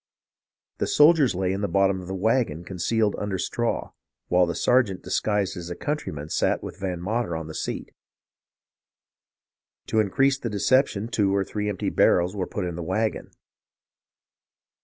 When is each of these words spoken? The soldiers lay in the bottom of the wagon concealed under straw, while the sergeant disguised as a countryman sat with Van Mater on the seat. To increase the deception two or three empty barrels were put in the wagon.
The 0.79 0.87
soldiers 0.87 1.35
lay 1.35 1.53
in 1.53 1.61
the 1.61 1.67
bottom 1.67 2.01
of 2.01 2.07
the 2.07 2.15
wagon 2.15 2.63
concealed 2.63 3.15
under 3.19 3.37
straw, 3.37 3.91
while 4.29 4.47
the 4.47 4.55
sergeant 4.55 5.03
disguised 5.03 5.55
as 5.55 5.69
a 5.69 5.75
countryman 5.75 6.29
sat 6.29 6.63
with 6.63 6.79
Van 6.79 6.99
Mater 6.99 7.35
on 7.35 7.45
the 7.45 7.53
seat. 7.53 7.93
To 9.85 9.99
increase 9.99 10.39
the 10.39 10.49
deception 10.49 11.07
two 11.07 11.35
or 11.35 11.43
three 11.43 11.69
empty 11.69 11.91
barrels 11.91 12.35
were 12.35 12.47
put 12.47 12.65
in 12.65 12.75
the 12.75 12.81
wagon. 12.81 13.29